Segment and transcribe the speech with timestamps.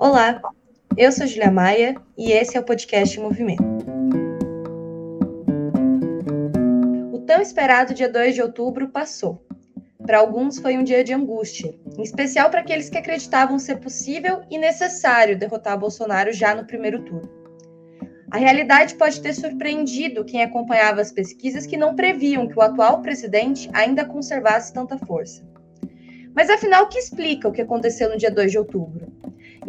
[0.00, 0.40] Olá,
[0.96, 3.64] eu sou Julia Maia e esse é o podcast Movimento.
[7.12, 9.44] O tão esperado dia 2 de outubro passou.
[10.06, 14.42] Para alguns foi um dia de angústia, em especial para aqueles que acreditavam ser possível
[14.48, 17.28] e necessário derrotar Bolsonaro já no primeiro turno.
[18.30, 23.02] A realidade pode ter surpreendido quem acompanhava as pesquisas que não previam que o atual
[23.02, 25.42] presidente ainda conservasse tanta força.
[26.36, 29.18] Mas afinal, o que explica o que aconteceu no dia 2 de outubro?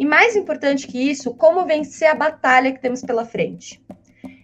[0.00, 3.78] E mais importante que isso, como vencer a batalha que temos pela frente?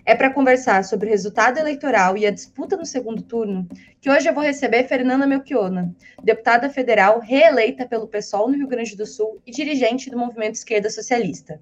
[0.05, 3.67] É para conversar sobre o resultado eleitoral e a disputa no segundo turno
[3.99, 8.95] que hoje eu vou receber Fernanda Melchiona, deputada federal reeleita pelo PSOL no Rio Grande
[8.95, 11.59] do Sul e dirigente do Movimento Esquerda Socialista.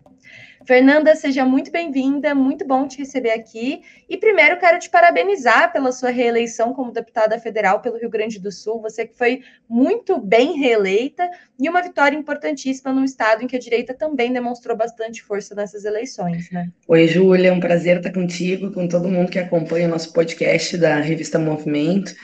[0.66, 3.82] Fernanda, seja muito bem-vinda, muito bom te receber aqui.
[4.08, 8.50] E primeiro quero te parabenizar pela sua reeleição como deputada federal pelo Rio Grande do
[8.50, 8.80] Sul.
[8.80, 11.28] Você que foi muito bem reeleita
[11.60, 15.84] e uma vitória importantíssima num estado em que a direita também demonstrou bastante força nessas
[15.84, 16.70] eleições, né?
[16.88, 20.78] Oi, Júlia, é um prazer estar contigo, com todo mundo que acompanha o nosso podcast
[20.78, 22.14] da revista Movimento.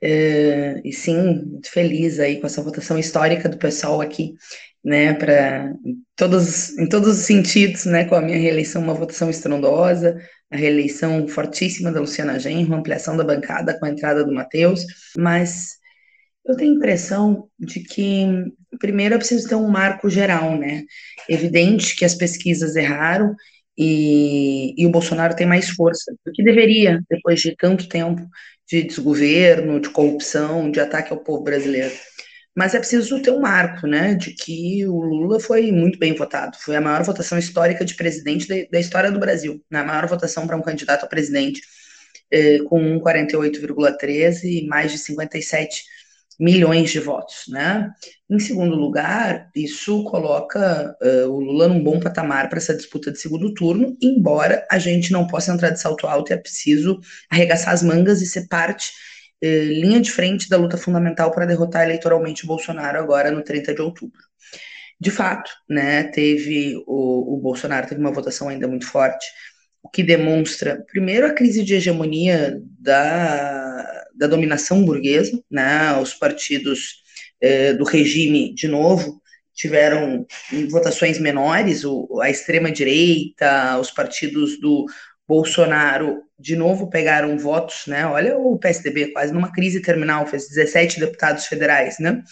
[0.00, 4.34] É, e sim, muito feliz aí com essa votação histórica do pessoal aqui
[4.84, 5.72] né, para
[6.16, 10.18] todos, em todos os sentidos, né, com a minha reeleição, uma votação estrondosa,
[10.50, 14.84] a reeleição fortíssima da Luciana Genro, ampliação da bancada com a entrada do Matheus,
[15.16, 15.76] mas
[16.44, 18.26] eu tenho a impressão de que,
[18.80, 20.82] primeiro, eu preciso ter um marco geral, né,
[21.28, 23.34] evidente que as pesquisas erraram
[23.78, 28.26] e, e o Bolsonaro tem mais força do que deveria, depois de tanto tempo
[28.68, 31.92] de desgoverno, de corrupção, de ataque ao povo brasileiro
[32.54, 36.56] mas é preciso ter um marco, né, de que o Lula foi muito bem votado.
[36.60, 40.06] Foi a maior votação histórica de presidente de, da história do Brasil, né, a maior
[40.06, 41.62] votação para um candidato a presidente,
[42.30, 45.84] eh, com 48,13 e mais de 57
[46.38, 47.90] milhões de votos, né?
[48.28, 53.20] Em segundo lugar, isso coloca uh, o Lula num bom patamar para essa disputa de
[53.20, 56.98] segundo turno, embora a gente não possa entrar de salto alto, é preciso
[57.30, 58.92] arregaçar as mangas e ser parte
[59.42, 63.74] eh, linha de frente da luta fundamental para derrotar eleitoralmente o Bolsonaro agora no 30
[63.74, 64.20] de outubro.
[65.00, 69.26] De fato, né, teve o, o Bolsonaro teve uma votação ainda muito forte,
[69.82, 77.02] o que demonstra, primeiro, a crise de hegemonia da, da dominação burguesa, né, os partidos
[77.40, 79.20] eh, do regime, de novo,
[79.52, 80.24] tiveram
[80.70, 84.86] votações menores, o, a extrema-direita, os partidos do
[85.26, 88.04] Bolsonaro de novo pegaram votos, né?
[88.04, 92.22] Olha o PSDB quase numa crise terminal, fez 17 deputados federais, né?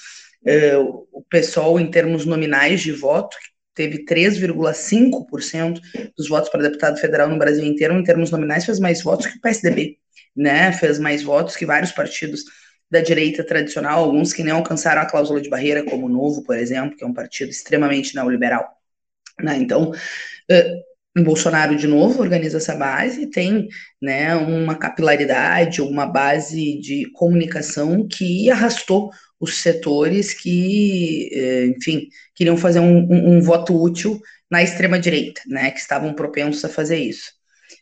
[0.44, 3.36] É, o PSOL, em termos nominais de voto,
[3.74, 5.80] teve 3,5%
[6.16, 9.38] dos votos para deputado federal no Brasil inteiro, em termos nominais, fez mais votos que
[9.38, 9.98] o PSDB,
[10.34, 10.72] né?
[10.72, 12.42] Fez mais votos que vários partidos
[12.90, 16.58] da direita tradicional, alguns que nem alcançaram a cláusula de barreira, como o Novo, por
[16.58, 18.68] exemplo, que é um partido extremamente neoliberal.
[19.40, 19.56] Né?
[19.58, 23.68] Então, o Bolsonaro de novo organiza essa base e tem
[24.00, 29.10] né, uma capilaridade, uma base de comunicação que arrastou
[29.40, 34.20] os setores que, eh, enfim, queriam fazer um, um, um voto útil
[34.50, 37.39] na extrema-direita, né, que estavam propensos a fazer isso.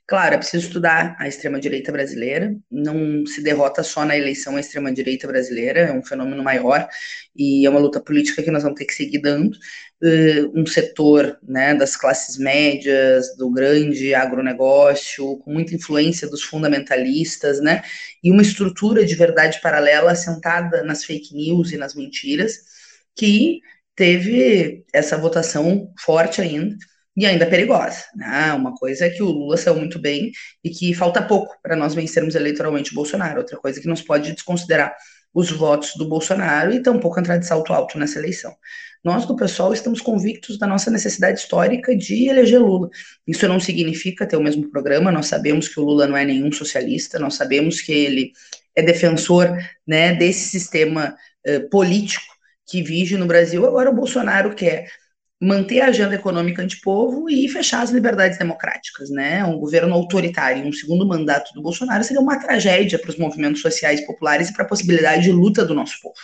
[0.08, 5.26] Claro, é preciso estudar a extrema-direita brasileira, não se derrota só na eleição a extrema-direita
[5.26, 6.88] brasileira, é um fenômeno maior
[7.36, 9.54] e é uma luta política que nós vamos ter que seguir dando.
[10.02, 17.60] Uh, um setor né, das classes médias, do grande agronegócio, com muita influência dos fundamentalistas,
[17.60, 17.82] né,
[18.24, 22.54] e uma estrutura de verdade paralela assentada nas fake news e nas mentiras,
[23.14, 23.60] que
[23.94, 26.76] teve essa votação forte ainda
[27.18, 28.04] e ainda perigosa.
[28.14, 28.52] Né?
[28.52, 30.30] Uma coisa é que o Lula saiu muito bem
[30.62, 33.38] e que falta pouco para nós vencermos eleitoralmente o Bolsonaro.
[33.38, 34.94] Outra coisa é que nos pode desconsiderar
[35.34, 38.54] os votos do Bolsonaro e tampouco entrar de salto alto nessa eleição.
[39.02, 42.88] Nós do pessoal estamos convictos da nossa necessidade histórica de eleger Lula.
[43.26, 46.52] Isso não significa ter o mesmo programa, nós sabemos que o Lula não é nenhum
[46.52, 48.32] socialista, nós sabemos que ele
[48.76, 52.24] é defensor né, desse sistema uh, político
[52.64, 53.66] que vige no Brasil.
[53.66, 54.88] Agora o Bolsonaro quer
[55.40, 59.44] manter a agenda econômica antipovo e fechar as liberdades democráticas, né?
[59.44, 64.04] Um governo autoritário, um segundo mandato do Bolsonaro seria uma tragédia para os movimentos sociais
[64.04, 66.18] populares e para a possibilidade de luta do nosso povo,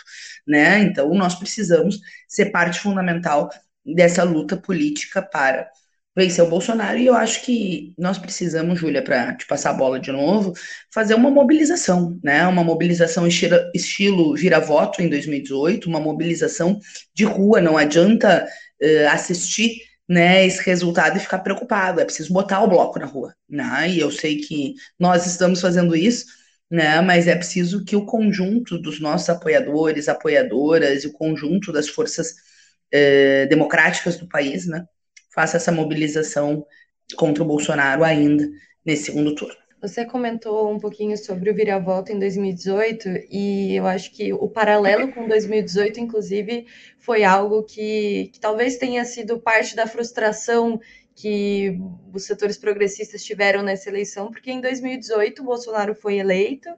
[0.45, 0.79] né?
[0.79, 3.49] Então nós precisamos ser parte fundamental
[3.85, 5.69] dessa luta política para
[6.15, 9.99] vencer o Bolsonaro e eu acho que nós precisamos, Júlia, para te passar a bola
[9.99, 10.53] de novo,
[10.93, 12.47] fazer uma mobilização, né?
[12.47, 16.79] Uma mobilização estilo, estilo vira-voto em 2018, uma mobilização
[17.13, 18.47] de rua, não adianta
[18.81, 21.99] uh, assistir né, esse resultado e ficar preocupado.
[21.99, 23.35] É preciso botar o bloco na rua.
[23.49, 23.89] Né?
[23.89, 26.25] E eu sei que nós estamos fazendo isso,
[26.69, 31.87] né, mas é preciso que o conjunto dos nossos apoiadores, apoiadoras e o conjunto das
[31.87, 32.31] forças
[32.93, 34.85] uh, democráticas do país né,
[35.33, 36.65] faça essa mobilização
[37.15, 38.47] contra o Bolsonaro ainda
[38.85, 39.64] nesse segundo turno.
[39.87, 45.13] Você comentou um pouquinho sobre o vira-volta em 2018 e eu acho que o paralelo
[45.13, 46.65] com 2018, inclusive,
[46.97, 50.81] foi algo que, que talvez tenha sido parte da frustração
[51.13, 51.79] que
[52.11, 56.69] os setores progressistas tiveram nessa eleição, porque em 2018 o Bolsonaro foi eleito,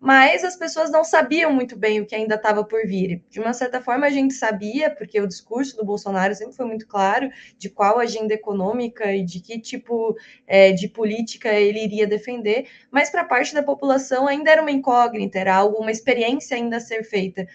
[0.00, 3.22] mas as pessoas não sabiam muito bem o que ainda estava por vir.
[3.28, 6.86] De uma certa forma, a gente sabia, porque o discurso do Bolsonaro sempre foi muito
[6.86, 10.16] claro de qual agenda econômica e de que tipo
[10.46, 15.38] é, de política ele iria defender, mas para parte da população ainda era uma incógnita,
[15.38, 17.46] era algo, uma experiência ainda a ser feita.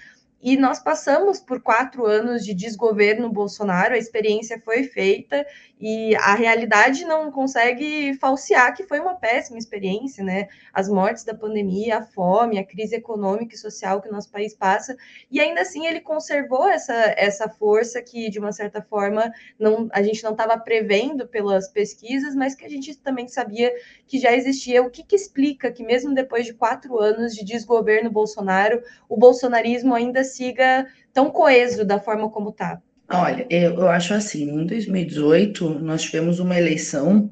[0.45, 5.43] E nós passamos por quatro anos de desgoverno Bolsonaro, a experiência foi feita
[5.81, 10.47] e a realidade não consegue falsear que foi uma péssima experiência, né?
[10.71, 14.53] As mortes da pandemia, a fome, a crise econômica e social que o nosso país
[14.53, 14.95] passa,
[15.31, 20.03] e ainda assim ele conservou essa, essa força que, de uma certa forma, não, a
[20.03, 23.73] gente não estava prevendo pelas pesquisas, mas que a gente também sabia
[24.07, 24.81] que já existia.
[24.81, 29.93] O que, que explica que, mesmo depois de quatro anos de desgoverno Bolsonaro, o bolsonarismo
[29.93, 32.81] ainda siga tão coeso da forma como está?
[33.09, 37.29] Olha, eu, acho assim, em 2018 nós tivemos uma eleição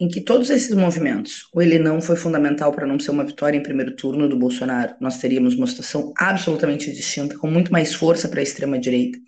[0.00, 3.56] em que todos esses movimentos, o ele não foi fundamental para não ser uma vitória
[3.56, 8.28] em primeiro turno do Bolsonaro, nós teríamos uma situação absolutamente distinta, com muito mais força
[8.28, 9.18] para a extrema-direita.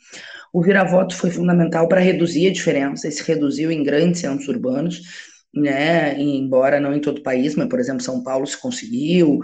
[0.52, 5.02] O vira-voto foi fundamental para reduzir a diferença, e se reduziu em grandes centros urbanos,
[5.54, 9.40] né, embora não em todo o país, mas, por exemplo, São Paulo se conseguiu,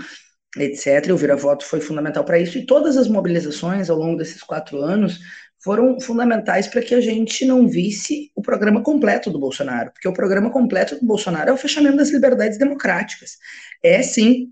[0.57, 1.07] etc.
[1.09, 4.81] E o vira-voto foi fundamental para isso, e todas as mobilizações ao longo desses quatro
[4.83, 5.21] anos
[5.63, 10.13] foram fundamentais para que a gente não visse o programa completo do Bolsonaro, porque o
[10.13, 13.37] programa completo do Bolsonaro é o fechamento das liberdades democráticas.
[13.83, 14.49] É sim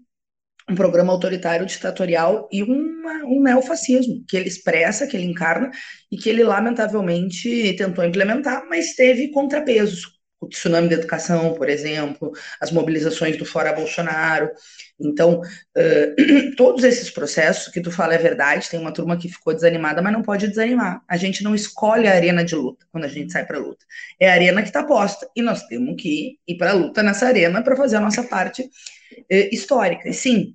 [0.68, 5.70] um programa autoritário, ditatorial e uma, um neofascismo, que ele expressa, que ele encarna
[6.12, 12.32] e que ele, lamentavelmente, tentou implementar, mas teve contrapesos o tsunami da educação, por exemplo,
[12.60, 14.50] as mobilizações do Fora Bolsonaro.
[14.98, 19.52] Então, uh, todos esses processos que tu fala é verdade, tem uma turma que ficou
[19.52, 21.02] desanimada, mas não pode desanimar.
[21.06, 23.84] A gente não escolhe a arena de luta quando a gente sai para a luta.
[24.18, 27.26] É a arena que está posta, e nós temos que ir para a luta nessa
[27.26, 30.08] arena para fazer a nossa parte uh, histórica.
[30.08, 30.54] E sim,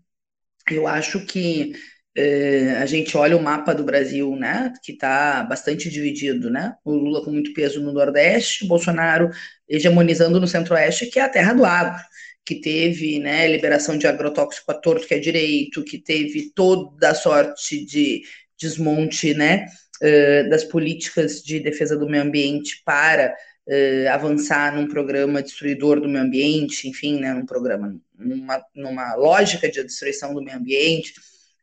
[0.69, 1.73] eu acho que
[2.17, 6.91] Uh, a gente olha o mapa do Brasil, né, que está bastante dividido, né, o
[6.91, 9.29] Lula com muito peso no Nordeste, o Bolsonaro
[9.67, 11.99] hegemonizando no Centro-Oeste, que é a terra do agro,
[12.45, 17.15] que teve né, liberação de agrotóxico a torto que é direito, que teve toda a
[17.15, 18.21] sorte de
[18.59, 19.65] desmonte né,
[20.01, 23.35] uh, das políticas de defesa do meio ambiente para
[23.67, 29.67] uh, avançar num programa destruidor do meio ambiente, enfim, né, num programa, numa, numa lógica
[29.67, 31.13] de destruição do meio ambiente,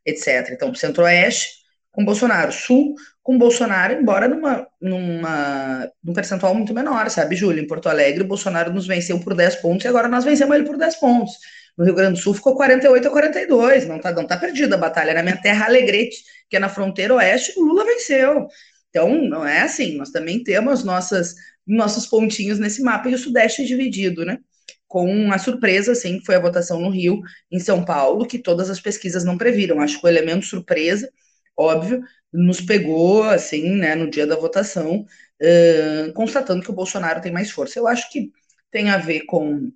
[0.05, 0.49] etc.
[0.51, 1.63] Então, Centro-Oeste
[1.93, 7.63] com Bolsonaro, Sul com Bolsonaro, embora numa, numa, num percentual muito menor, sabe, Júlio?
[7.63, 10.65] Em Porto Alegre, o Bolsonaro nos venceu por 10 pontos e agora nós vencemos ele
[10.65, 11.31] por 10 pontos.
[11.77, 14.77] No Rio Grande do Sul ficou 48 a 42, não tá, não tá perdida a
[14.77, 15.13] batalha.
[15.13, 16.17] Na minha terra, Alegrete,
[16.49, 18.45] que é na fronteira oeste, o Lula venceu.
[18.89, 21.33] Então, não é assim, nós também temos nossas,
[21.65, 24.37] nossos pontinhos nesse mapa e o Sudeste é dividido, né?
[24.85, 28.69] Com a surpresa, assim, que foi a votação no Rio, em São Paulo, que todas
[28.69, 29.79] as pesquisas não previram.
[29.79, 31.09] Acho que o elemento surpresa,
[31.57, 35.05] óbvio, nos pegou, assim, né, no dia da votação,
[35.41, 37.79] uh, constatando que o Bolsonaro tem mais força.
[37.79, 38.31] Eu acho que
[38.71, 39.71] tem a ver com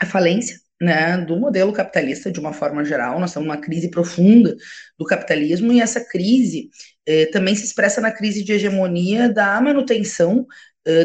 [0.00, 3.18] a falência né, do modelo capitalista de uma forma geral.
[3.18, 4.54] Nós estamos numa crise profunda
[4.98, 6.70] do capitalismo e essa crise
[7.06, 10.46] eh, também se expressa na crise de hegemonia da manutenção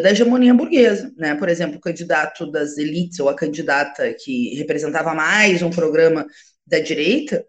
[0.04, 1.12] da hegemonia burguesa.
[1.18, 1.34] Né?
[1.34, 6.28] Por exemplo, o candidato das elites ou a candidata que representava mais um programa
[6.68, 7.44] da direita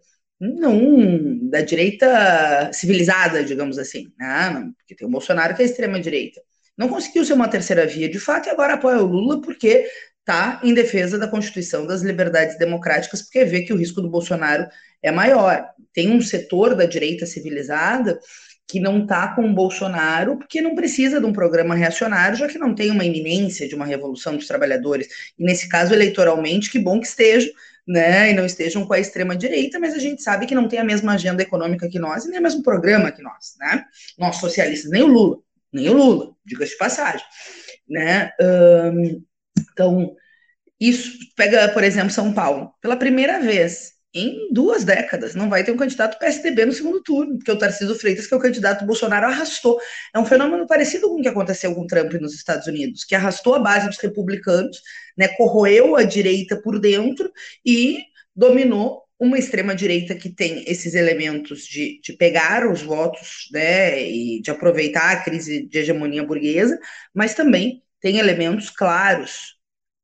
[0.48, 4.70] não da direita civilizada, digamos assim, né?
[4.76, 6.40] porque tem o Bolsonaro que é extrema direita.
[6.76, 9.86] Não conseguiu ser uma terceira via de fato e agora apoia o Lula porque
[10.18, 14.66] está em defesa da Constituição das liberdades democráticas, porque vê que o risco do Bolsonaro
[15.00, 15.64] é maior.
[15.92, 18.18] Tem um setor da direita civilizada
[18.66, 22.58] que não está com o Bolsonaro, porque não precisa de um programa reacionário, já que
[22.58, 25.08] não tem uma iminência de uma revolução dos trabalhadores.
[25.38, 27.50] E nesse caso, eleitoralmente, que bom que esteja,
[27.86, 30.78] né, e não estejam com a extrema direita, mas a gente sabe que não tem
[30.78, 33.84] a mesma agenda econômica que nós e nem o mesmo programa que nós, né?
[34.18, 35.38] Nós socialistas, nem o Lula,
[35.72, 37.26] nem o Lula, diga-se de passagem,
[37.88, 38.30] né?
[38.40, 39.22] Um,
[39.72, 40.14] então,
[40.80, 45.72] isso pega, por exemplo, São Paulo, pela primeira vez em duas décadas, não vai ter
[45.72, 49.26] um candidato PSDB no segundo turno, porque o Tarcísio Freitas, que é o candidato Bolsonaro,
[49.26, 49.80] arrastou.
[50.14, 53.54] É um fenômeno parecido com o que aconteceu com Trump nos Estados Unidos, que arrastou
[53.54, 54.82] a base dos republicanos,
[55.16, 57.32] né, corroeu a direita por dentro
[57.64, 58.04] e
[58.36, 64.50] dominou uma extrema-direita que tem esses elementos de, de pegar os votos né, e de
[64.50, 66.78] aproveitar a crise de hegemonia burguesa,
[67.14, 69.56] mas também tem elementos claros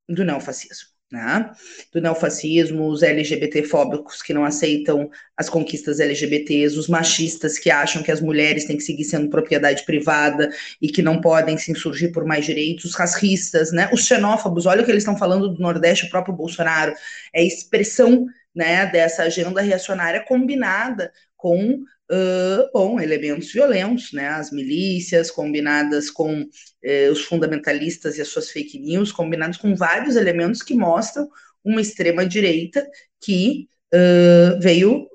[0.08, 1.50] do neofascismo né?
[1.92, 8.12] do neofascismo, os LGBTfóbicos que não aceitam as conquistas LGBTs, os machistas que acham que
[8.12, 10.50] as mulheres têm que seguir sendo propriedade privada
[10.80, 13.88] e que não podem se insurgir por mais direitos, os racistas, né?
[13.92, 16.94] os xenófobos, olha o que eles estão falando do Nordeste, o próprio Bolsonaro,
[17.32, 24.28] é expressão né, dessa agenda reacionária combinada com uh, bom, elementos violentos, né?
[24.28, 30.16] As milícias combinadas com uh, os fundamentalistas e as suas fake news, combinados com vários
[30.16, 31.28] elementos que mostram
[31.64, 32.86] uma extrema direita
[33.20, 35.06] que uh, veio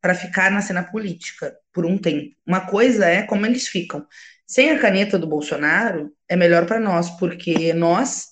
[0.00, 2.34] para ficar na cena política por um tempo.
[2.46, 4.06] Uma coisa é como eles ficam.
[4.46, 8.26] Sem a caneta do Bolsonaro é melhor para nós, porque nós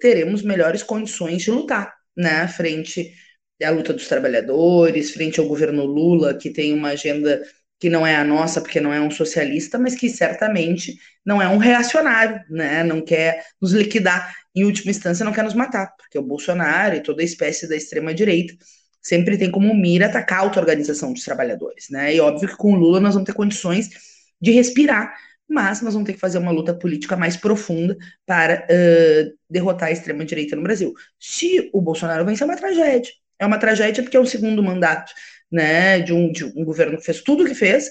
[0.00, 3.12] teremos melhores condições de lutar, né, frente
[3.64, 7.42] a luta dos trabalhadores, frente ao governo Lula, que tem uma agenda
[7.82, 11.48] que não é a nossa, porque não é um socialista, mas que certamente não é
[11.48, 12.84] um reacionário, né?
[12.84, 17.00] Não quer nos liquidar, em última instância, não quer nos matar, porque o Bolsonaro e
[17.02, 18.54] toda a espécie da extrema-direita
[19.02, 22.14] sempre tem como mira atacar a auto-organização dos trabalhadores, né?
[22.14, 23.90] E óbvio que com o Lula nós vamos ter condições
[24.40, 25.12] de respirar,
[25.48, 29.92] mas nós vamos ter que fazer uma luta política mais profunda para uh, derrotar a
[29.92, 30.94] extrema-direita no Brasil.
[31.18, 33.10] Se o Bolsonaro vencer, é uma tragédia
[33.42, 35.12] é uma tragédia porque é um segundo mandato
[35.50, 37.90] né, de, um, de um governo que fez tudo o que fez,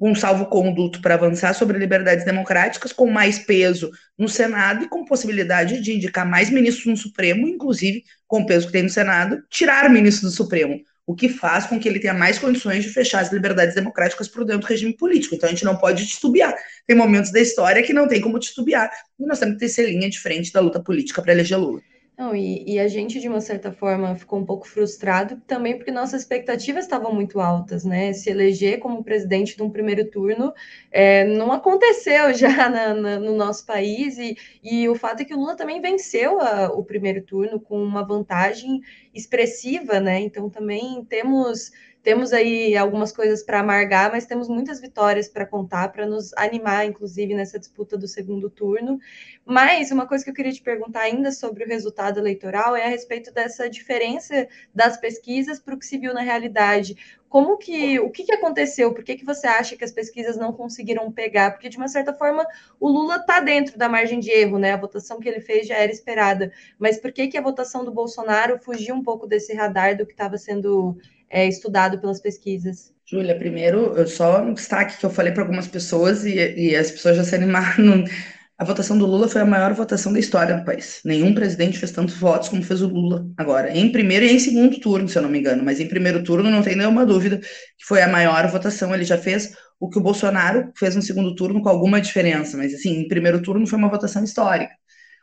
[0.00, 5.80] um salvo-conduto para avançar sobre liberdades democráticas, com mais peso no Senado e com possibilidade
[5.80, 9.88] de indicar mais ministros no Supremo, inclusive com o peso que tem no Senado, tirar
[9.90, 13.30] ministros do Supremo, o que faz com que ele tenha mais condições de fechar as
[13.30, 15.34] liberdades democráticas por dentro do regime político.
[15.34, 16.54] Então a gente não pode titubear.
[16.86, 20.08] Tem momentos da história que não tem como titubear, e nós temos que ter linha
[20.08, 21.80] de frente da luta política para eleger Lula.
[22.16, 25.90] Não, e, e, a gente, de uma certa forma, ficou um pouco frustrado também porque
[25.90, 28.12] nossas expectativas estavam muito altas, né?
[28.12, 30.52] Se eleger como presidente de um primeiro turno
[30.92, 35.34] é, não aconteceu já na, na, no nosso país, e, e o fato é que
[35.34, 38.80] o Lula também venceu a, o primeiro turno com uma vantagem
[39.12, 40.20] expressiva, né?
[40.20, 41.72] Então também temos
[42.04, 46.84] temos aí algumas coisas para amargar, mas temos muitas vitórias para contar, para nos animar,
[46.84, 49.00] inclusive, nessa disputa do segundo turno.
[49.42, 52.88] Mas uma coisa que eu queria te perguntar ainda sobre o resultado eleitoral é a
[52.88, 56.94] respeito dessa diferença das pesquisas para o que se viu na realidade.
[57.26, 58.92] Como que o que, que aconteceu?
[58.92, 61.52] Por que, que você acha que as pesquisas não conseguiram pegar?
[61.52, 62.46] Porque, de uma certa forma,
[62.78, 64.72] o Lula está dentro da margem de erro, né?
[64.72, 66.52] A votação que ele fez já era esperada.
[66.78, 70.12] Mas por que, que a votação do Bolsonaro fugiu um pouco desse radar do que
[70.12, 70.96] estava sendo
[71.30, 72.92] é, estudado pelas pesquisas.
[73.06, 77.16] Júlia, primeiro, só um destaque que eu falei para algumas pessoas e, e, as pessoas
[77.16, 78.04] já se animaram.
[78.56, 81.00] A votação do Lula foi a maior votação da história do país.
[81.04, 83.76] Nenhum presidente fez tantos votos como fez o Lula agora.
[83.76, 85.64] Em primeiro e em segundo turno, se eu não me engano.
[85.64, 88.94] Mas em primeiro turno não tem nenhuma dúvida que foi a maior votação.
[88.94, 92.56] Ele já fez o que o Bolsonaro fez no segundo turno com alguma diferença.
[92.56, 94.72] Mas assim, em primeiro turno foi uma votação histórica.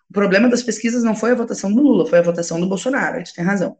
[0.09, 3.15] O problema das pesquisas não foi a votação do Lula, foi a votação do Bolsonaro.
[3.15, 3.77] A gente tem razão.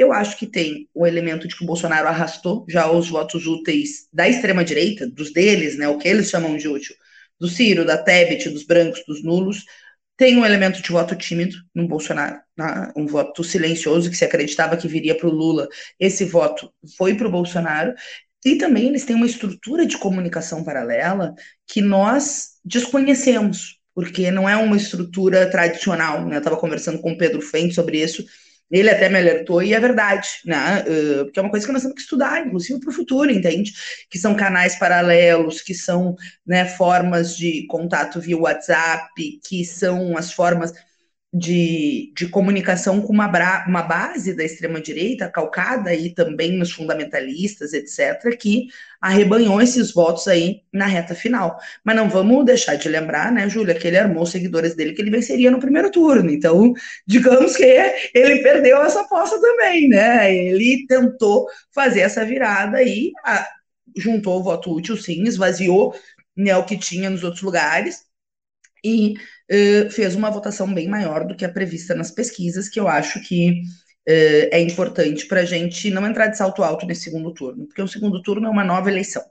[0.00, 4.08] Eu acho que tem o elemento de que o Bolsonaro arrastou já os votos úteis
[4.10, 6.94] da extrema-direita, dos deles, né, o que eles chamam de útil,
[7.38, 9.62] do Ciro, da Tebet, dos brancos, dos nulos.
[10.16, 14.74] Tem um elemento de voto tímido no Bolsonaro, né, um voto silencioso que se acreditava
[14.74, 15.68] que viria para o Lula.
[15.98, 17.92] Esse voto foi para o Bolsonaro.
[18.42, 21.34] E também eles têm uma estrutura de comunicação paralela
[21.66, 26.24] que nós desconhecemos, porque não é uma estrutura tradicional.
[26.24, 26.36] Né?
[26.36, 28.24] Eu estava conversando com o Pedro Fente sobre isso
[28.70, 30.84] ele até me alertou, e é verdade, né?
[30.86, 33.72] Uh, porque é uma coisa que nós temos que estudar, inclusive para o futuro, entende?
[34.08, 36.14] Que são canais paralelos, que são
[36.46, 39.10] né, formas de contato via WhatsApp,
[39.42, 40.72] que são as formas
[41.32, 43.30] de, de comunicação com uma,
[43.66, 48.66] uma base da extrema-direita, calcada aí também nos fundamentalistas, etc., que
[49.00, 51.58] arrebanhou esses votos aí na reta final.
[51.84, 55.10] Mas não vamos deixar de lembrar, né, Júlia, que ele armou seguidores dele que ele
[55.10, 56.30] venceria no primeiro turno.
[56.30, 56.72] Então,
[57.06, 57.64] digamos que
[58.12, 60.34] ele perdeu essa aposta também, né?
[60.34, 63.46] Ele tentou fazer essa virada aí, a,
[63.96, 65.94] juntou o voto útil, sim, esvaziou
[66.36, 68.09] né, o que tinha nos outros lugares
[68.84, 69.14] e
[69.50, 73.20] uh, fez uma votação bem maior do que a prevista nas pesquisas, que eu acho
[73.22, 73.50] que
[74.08, 77.82] uh, é importante para a gente não entrar de salto alto nesse segundo turno, porque
[77.82, 79.22] o segundo turno é uma nova eleição.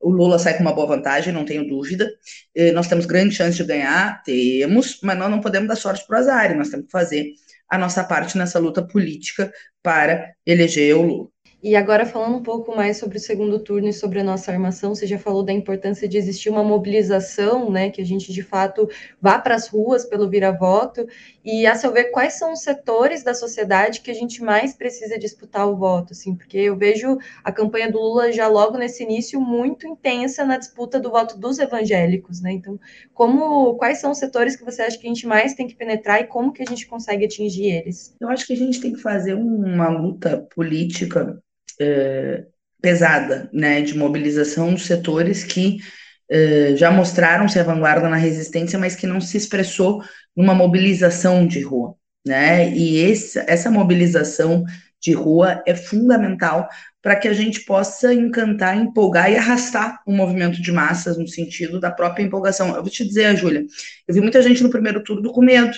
[0.00, 2.10] O Lula sai com uma boa vantagem, não tenho dúvida.
[2.56, 6.16] Uh, nós temos grande chance de ganhar, temos, mas nós não podemos dar sorte para
[6.16, 7.32] o azar, nós temos que fazer
[7.68, 11.35] a nossa parte nessa luta política para eleger o Lula.
[11.66, 14.94] E agora, falando um pouco mais sobre o segundo turno e sobre a nossa armação,
[14.94, 18.88] você já falou da importância de existir uma mobilização, né, que a gente de fato
[19.20, 21.04] vá para as ruas pelo vira-voto,
[21.44, 25.18] e a seu ver, quais são os setores da sociedade que a gente mais precisa
[25.18, 29.40] disputar o voto, assim, porque eu vejo a campanha do Lula já logo nesse início
[29.40, 32.78] muito intensa na disputa do voto dos evangélicos, né, então,
[33.12, 36.20] como, quais são os setores que você acha que a gente mais tem que penetrar
[36.20, 38.14] e como que a gente consegue atingir eles?
[38.20, 41.42] Eu acho que a gente tem que fazer uma luta política
[41.80, 42.44] é,
[42.80, 45.78] pesada, né, de mobilização dos setores que
[46.30, 50.02] é, já mostraram ser vanguarda na resistência, mas que não se expressou
[50.36, 51.94] numa mobilização de rua,
[52.26, 52.70] né?
[52.70, 54.64] E esse, essa mobilização
[55.00, 56.68] de rua é fundamental
[57.00, 61.28] para que a gente possa encantar, empolgar e arrastar o um movimento de massas no
[61.28, 62.74] sentido da própria empolgação.
[62.74, 63.64] Eu vou te dizer, Júlia,
[64.08, 65.76] eu vi muita gente no primeiro turno com medo,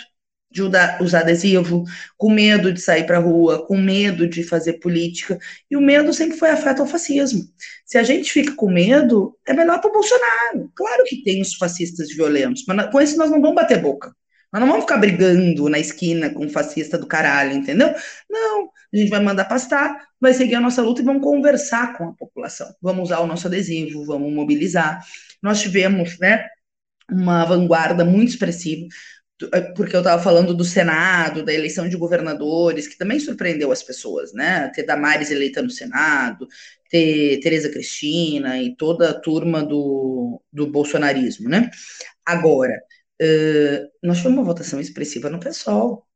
[0.50, 1.84] de usar adesivo,
[2.16, 5.38] com medo de sair para a rua, com medo de fazer política.
[5.70, 7.42] E o medo sempre foi afeto ao fascismo.
[7.84, 10.70] Se a gente fica com medo, é melhor para o Bolsonaro.
[10.74, 14.14] Claro que tem os fascistas violentos, mas com esses nós não vamos bater boca.
[14.50, 17.94] Nós não vamos ficar brigando na esquina com o fascista do caralho, entendeu?
[18.30, 22.08] Não, a gente vai mandar pastar, vai seguir a nossa luta e vamos conversar com
[22.08, 22.74] a população.
[22.80, 25.04] Vamos usar o nosso adesivo, vamos mobilizar.
[25.42, 26.46] Nós tivemos, né,
[27.10, 28.86] uma vanguarda muito expressiva
[29.76, 34.32] porque eu estava falando do Senado, da eleição de governadores, que também surpreendeu as pessoas,
[34.32, 34.68] né?
[34.74, 36.48] Ter Damares eleita no Senado,
[36.90, 41.70] ter Tereza Cristina e toda a turma do, do bolsonarismo, né?
[42.26, 42.74] Agora,
[43.22, 46.07] uh, nós tivemos uma votação expressiva no PSOL.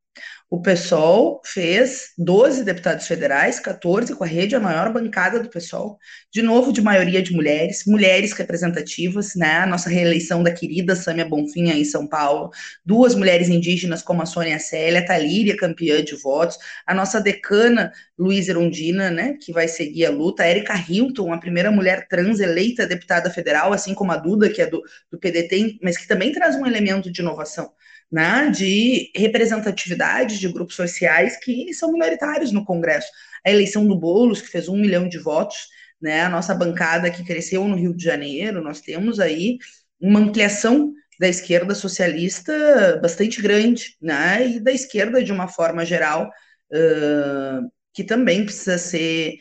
[0.52, 5.98] O PSOL fez 12 deputados federais, 14 com a rede, a maior bancada do PSOL,
[6.30, 9.60] de novo de maioria de mulheres, mulheres representativas, né?
[9.60, 12.50] A nossa reeleição da querida Sâmia Bonfim em São Paulo,
[12.84, 18.50] duas mulheres indígenas como a Sônia Célia, Talíria campeã de votos, a nossa decana Luísa
[18.50, 22.86] Erundina, né, que vai seguir a luta, a Erika Hilton, a primeira mulher trans eleita
[22.86, 26.56] deputada federal, assim como a Duda, que é do, do PDT, mas que também traz
[26.56, 27.72] um elemento de inovação
[28.12, 33.10] né, de representatividade de grupos sociais que são minoritários no Congresso.
[33.44, 35.56] A eleição do Boulos, que fez um milhão de votos,
[36.00, 39.56] né, a nossa bancada que cresceu no Rio de Janeiro, nós temos aí
[39.98, 46.28] uma ampliação da esquerda socialista bastante grande, né, e da esquerda de uma forma geral,
[46.72, 49.38] uh, que também precisa ser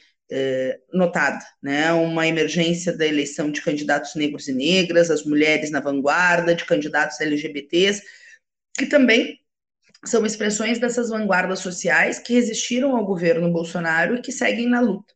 [0.94, 6.56] notada, né, uma emergência da eleição de candidatos negros e negras, as mulheres na vanguarda,
[6.56, 8.02] de candidatos LGBTs,
[8.82, 9.40] que também
[10.04, 15.14] são expressões dessas vanguardas sociais que resistiram ao governo Bolsonaro e que seguem na luta.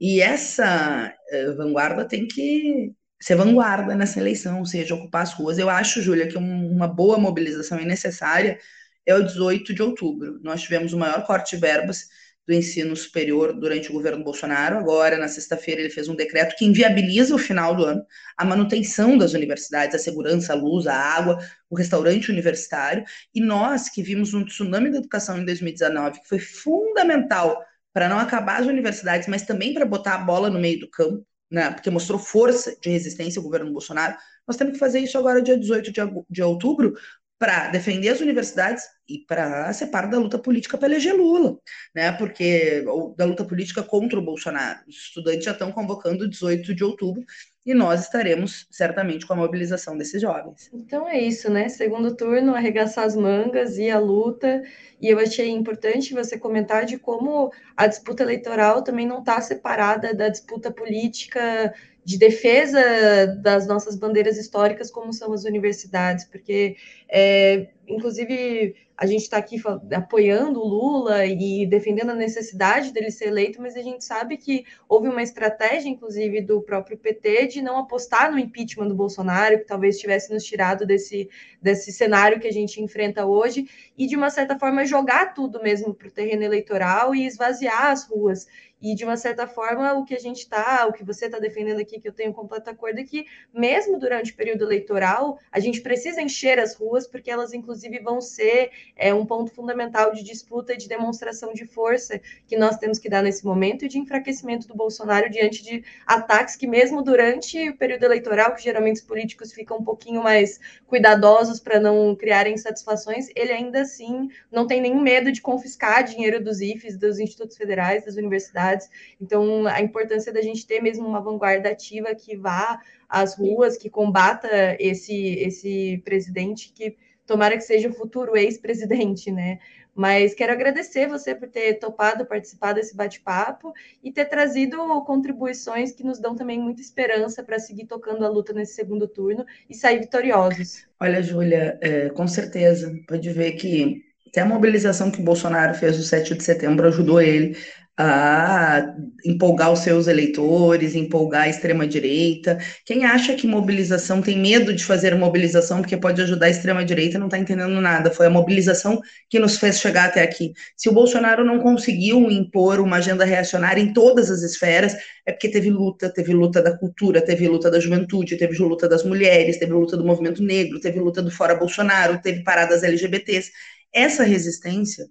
[0.00, 5.58] E essa uh, vanguarda tem que ser vanguarda nessa eleição, ou seja, ocupar as ruas.
[5.58, 8.58] Eu acho, Júlia, que um, uma boa mobilização é necessária
[9.04, 10.40] é o 18 de outubro.
[10.42, 12.08] Nós tivemos o maior corte de verbas
[12.46, 14.76] do ensino superior durante o governo Bolsonaro.
[14.76, 18.04] Agora, na sexta-feira, ele fez um decreto que inviabiliza o final do ano,
[18.36, 21.38] a manutenção das universidades, a segurança, a luz, a água,
[21.70, 23.04] o restaurante universitário.
[23.34, 28.18] E nós, que vimos um tsunami da educação em 2019, que foi fundamental para não
[28.18, 31.90] acabar as universidades, mas também para botar a bola no meio do campo, né, porque
[31.90, 34.16] mostrou força de resistência ao governo Bolsonaro,
[34.48, 36.00] nós temos que fazer isso agora, dia 18 de,
[36.30, 36.94] de outubro,
[37.38, 41.58] para defender as universidades e para ser parte da luta política para eleger Lula,
[41.94, 42.12] né?
[42.12, 44.80] Porque ou da luta política contra o Bolsonaro.
[44.88, 47.24] Os estudantes já estão convocando 18 de outubro
[47.64, 50.68] e nós estaremos certamente com a mobilização desses jovens.
[50.72, 51.68] Então é isso, né?
[51.68, 54.62] Segundo turno, arregaçar as mangas e a luta.
[55.00, 60.14] E eu achei importante você comentar de como a disputa eleitoral também não está separada
[60.14, 61.72] da disputa política
[62.04, 66.76] de defesa das nossas bandeiras históricas, como são as universidades, porque,
[67.08, 69.60] é, inclusive, a gente está aqui
[69.92, 74.64] apoiando o Lula e defendendo a necessidade dele ser eleito, mas a gente sabe que
[74.88, 79.66] houve uma estratégia, inclusive, do próprio PT de não apostar no impeachment do Bolsonaro, que
[79.66, 81.28] talvez tivesse nos tirado desse,
[81.60, 83.66] desse cenário que a gente enfrenta hoje,
[83.98, 88.06] e de uma certa forma jogar tudo mesmo para o terreno eleitoral e esvaziar as
[88.08, 88.46] ruas.
[88.82, 91.80] E de uma certa forma, o que a gente está, o que você está defendendo
[91.80, 95.80] aqui, que eu tenho completa acordo, é que mesmo durante o período eleitoral, a gente
[95.80, 100.74] precisa encher as ruas, porque elas, inclusive, vão ser é um ponto fundamental de disputa
[100.74, 104.66] e de demonstração de força que nós temos que dar nesse momento e de enfraquecimento
[104.66, 109.52] do Bolsonaro diante de ataques que, mesmo durante o período eleitoral, que geralmente os políticos
[109.52, 115.00] ficam um pouquinho mais cuidadosos para não criarem insatisfações, ele ainda assim não tem nenhum
[115.00, 118.71] medo de confiscar dinheiro dos IFES, dos institutos federais, das universidades.
[119.20, 123.90] Então, a importância da gente ter mesmo uma vanguarda ativa que vá às ruas, que
[123.90, 129.58] combata esse, esse presidente que tomara que seja o futuro ex-presidente, né?
[129.94, 136.02] Mas quero agradecer você por ter topado participar desse bate-papo e ter trazido contribuições que
[136.02, 140.00] nos dão também muita esperança para seguir tocando a luta nesse segundo turno e sair
[140.00, 140.86] vitoriosos.
[140.98, 145.98] Olha, Júlia, é, com certeza, pode ver que até a mobilização que o Bolsonaro fez
[145.98, 147.54] no 7 de setembro ajudou ele
[147.96, 152.58] a empolgar os seus eleitores, empolgar a extrema-direita.
[152.86, 157.26] Quem acha que mobilização tem medo de fazer mobilização porque pode ajudar a extrema-direita não
[157.26, 158.10] está entendendo nada.
[158.10, 160.52] Foi a mobilização que nos fez chegar até aqui.
[160.76, 164.94] Se o Bolsonaro não conseguiu impor uma agenda reacionária em todas as esferas,
[165.26, 169.04] é porque teve luta, teve luta da cultura, teve luta da juventude, teve luta das
[169.04, 173.50] mulheres, teve luta do movimento negro, teve luta do Fora Bolsonaro, teve paradas LGBTs.
[173.94, 175.06] Essa resistência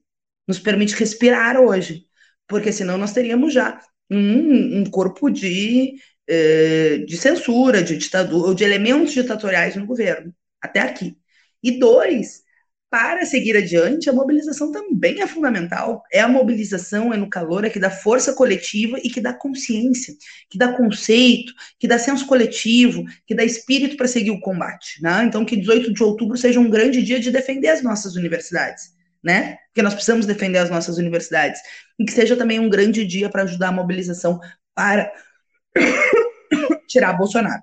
[0.47, 2.10] nos permite respirar hoje
[2.51, 5.95] porque senão nós teríamos já um, um corpo de,
[6.27, 11.15] eh, de censura, de ditadura, de elementos ditatoriais no governo, até aqui.
[11.63, 12.41] E dois,
[12.89, 16.03] para seguir adiante, a mobilização também é fundamental.
[16.11, 20.13] É a mobilização, é no calor, é que dá força coletiva e que dá consciência,
[20.49, 25.01] que dá conceito, que dá senso coletivo, que dá espírito para seguir o combate.
[25.01, 25.23] Né?
[25.23, 28.91] Então, que 18 de outubro seja um grande dia de defender as nossas universidades
[29.23, 29.57] né?
[29.67, 31.61] Porque nós precisamos defender as nossas universidades.
[31.99, 34.39] E que seja também um grande dia para ajudar a mobilização
[34.73, 35.11] para
[36.87, 37.61] tirar Bolsonaro.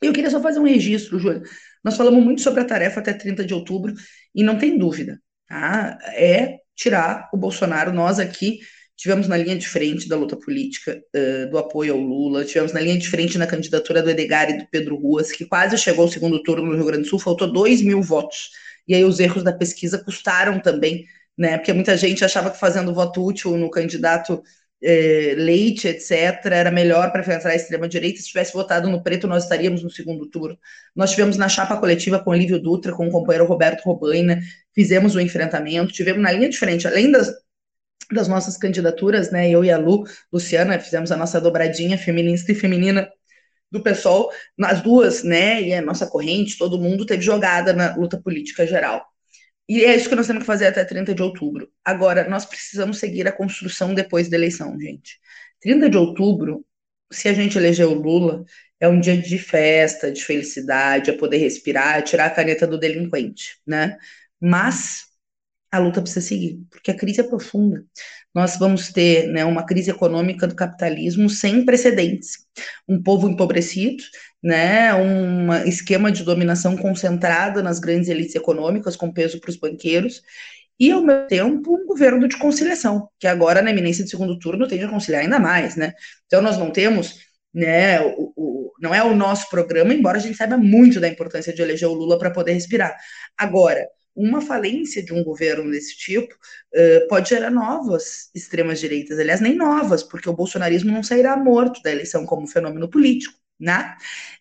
[0.00, 1.42] Eu queria só fazer um registro, Júlia.
[1.84, 3.94] Nós falamos muito sobre a tarefa até 30 de outubro,
[4.34, 5.98] e não tem dúvida, tá?
[6.14, 7.92] É tirar o Bolsonaro.
[7.92, 8.60] Nós aqui
[9.02, 12.80] tivemos na linha de frente da luta política, uh, do apoio ao Lula, tivemos na
[12.80, 16.10] linha de frente na candidatura do Edgar e do Pedro Ruas, que quase chegou ao
[16.10, 18.50] segundo turno no Rio Grande do Sul, faltou 2 mil votos
[18.86, 21.04] e aí os erros da pesquisa custaram também,
[21.36, 21.58] né?
[21.58, 24.40] Porque muita gente achava que fazendo voto útil no candidato
[24.80, 26.12] eh, Leite, etc.,
[26.46, 28.20] era melhor para enfrentar a extrema-direita.
[28.20, 30.56] Se tivesse votado no preto, nós estaríamos no segundo turno.
[30.94, 34.40] Nós tivemos na chapa coletiva com Lívio Dutra, com o companheiro Roberto Robaina,
[34.72, 37.32] fizemos o enfrentamento, tivemos na linha de frente, além das,
[38.10, 39.50] das nossas candidaturas, né?
[39.50, 43.10] Eu e a Lu, Luciana, fizemos a nossa dobradinha feminista e feminina
[43.72, 48.20] do pessoal, nas duas, né, e a nossa corrente, todo mundo teve jogada na luta
[48.20, 49.02] política geral.
[49.66, 51.70] E é isso que nós temos que fazer até 30 de outubro.
[51.82, 55.18] Agora, nós precisamos seguir a construção depois da eleição, gente.
[55.60, 56.66] 30 de outubro,
[57.10, 58.44] se a gente eleger o Lula,
[58.78, 63.56] é um dia de festa, de felicidade, é poder respirar, tirar a caneta do delinquente,
[63.66, 63.96] né?
[64.40, 65.04] Mas
[65.72, 67.82] a luta precisa seguir, porque a crise é profunda.
[68.34, 72.46] Nós vamos ter né, uma crise econômica do capitalismo sem precedentes.
[72.86, 74.02] Um povo empobrecido,
[74.42, 80.22] né, um esquema de dominação concentrada nas grandes elites econômicas, com peso para os banqueiros,
[80.78, 84.68] e, ao mesmo tempo, um governo de conciliação, que agora, na eminência de segundo turno,
[84.68, 85.76] tende a conciliar ainda mais.
[85.76, 85.94] Né?
[86.26, 87.18] Então, nós não temos
[87.54, 91.52] né, o, o, não é o nosso programa, embora a gente saiba muito da importância
[91.52, 92.96] de eleger o Lula para poder respirar.
[93.38, 99.40] Agora, uma falência de um governo desse tipo uh, pode gerar novas extremas direitas, aliás,
[99.40, 103.96] nem novas, porque o bolsonarismo não sairá morto da eleição como fenômeno político, né?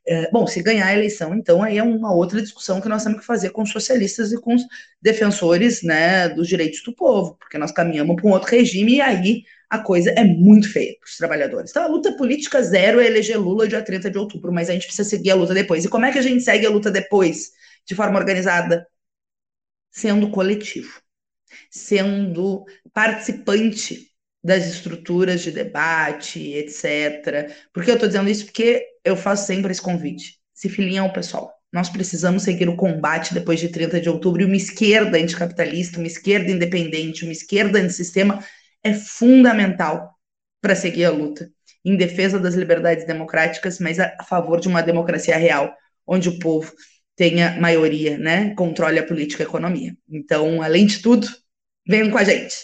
[0.08, 3.20] Uh, bom, se ganhar a eleição, então aí é uma outra discussão que nós temos
[3.20, 4.64] que fazer com os socialistas e com os
[5.02, 9.44] defensores, né, dos direitos do povo, porque nós caminhamos para um outro regime e aí
[9.72, 11.72] a coisa é muito feia para os trabalhadores.
[11.72, 14.86] Então, a luta política zero é eleger Lula dia 30 de outubro, mas a gente
[14.86, 15.86] precisa seguir a luta depois.
[15.86, 17.52] E como é que a gente segue a luta depois?
[17.88, 18.86] De forma organizada,
[19.92, 21.02] sendo coletivo,
[21.70, 24.10] sendo participante
[24.44, 27.54] das estruturas de debate, etc.
[27.72, 28.46] Por que eu estou dizendo isso?
[28.46, 30.40] Porque eu faço sempre esse convite.
[30.54, 31.54] Se filinha ao pessoal.
[31.72, 36.08] Nós precisamos seguir o combate depois de 30 de outubro e uma esquerda anticapitalista, uma
[36.08, 38.44] esquerda independente, uma esquerda antissistema
[38.84, 40.14] é fundamental
[40.60, 41.50] para seguir a luta
[41.84, 45.74] em defesa das liberdades democráticas, mas a favor de uma democracia real,
[46.06, 46.72] onde o povo
[47.22, 48.52] tenha maioria, né?
[48.56, 49.96] Controle a política e a economia.
[50.10, 51.28] Então, além de tudo,
[51.88, 52.56] venham com a gente.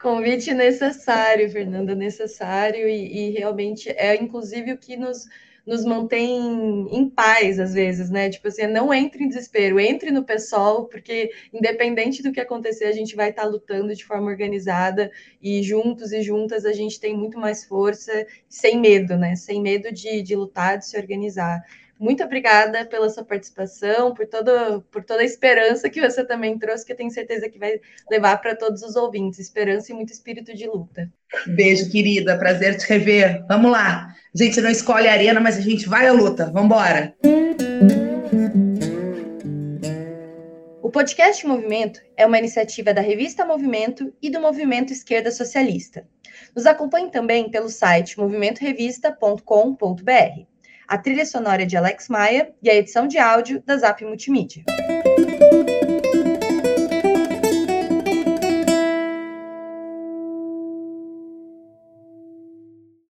[0.00, 5.26] Convite necessário, Fernanda, necessário, e, e realmente é inclusive o que nos,
[5.66, 8.30] nos mantém em paz às vezes, né?
[8.30, 12.92] Tipo assim, não entre em desespero, entre no pessoal, porque independente do que acontecer, a
[12.92, 15.10] gente vai estar lutando de forma organizada
[15.42, 19.36] e juntos e juntas a gente tem muito mais força, sem medo, né?
[19.36, 21.60] Sem medo de, de lutar, de se organizar.
[21.98, 26.84] Muito obrigada pela sua participação, por, todo, por toda a esperança que você também trouxe,
[26.84, 27.80] que eu tenho certeza que vai
[28.10, 29.38] levar para todos os ouvintes.
[29.38, 31.10] Esperança e muito espírito de luta.
[31.46, 32.36] Beijo, querida.
[32.36, 33.42] Prazer te rever.
[33.48, 34.14] Vamos lá.
[34.34, 36.50] A gente não escolhe a arena, mas a gente vai à luta.
[36.52, 37.14] Vamos embora.
[40.82, 46.06] O podcast Movimento é uma iniciativa da revista Movimento e do Movimento Esquerda Socialista.
[46.54, 50.55] Nos acompanhe também pelo site movimentorevista.com.br
[50.88, 54.64] a trilha sonora de Alex Maia e a edição de áudio da Zap Multimídia.